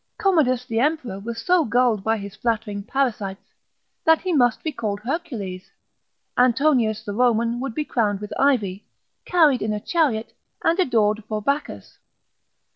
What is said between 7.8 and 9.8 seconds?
crowned with ivy, carried in a